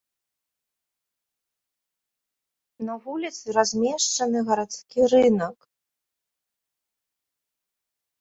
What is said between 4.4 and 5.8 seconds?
гарадскі рынак.